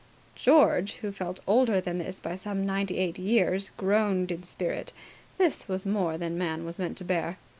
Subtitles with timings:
[0.33, 4.93] George, who felt older than this by some ninety eight years, groaned in spirit.
[5.37, 7.37] This was more than man was meant to bear.